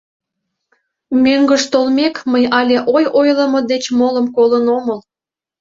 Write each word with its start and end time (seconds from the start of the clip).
—Мӧҥгыш 1.23 1.63
толмек, 1.71 2.15
мый 2.31 2.43
але 2.59 2.77
ой 2.95 3.03
ойлымо 3.19 3.59
деч 3.71 3.83
молым 3.99 4.25
колын 4.35 4.65
омыл. 4.77 4.99